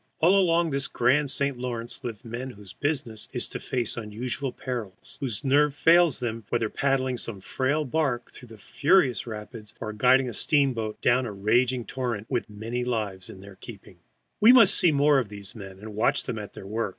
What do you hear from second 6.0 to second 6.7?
them not, whether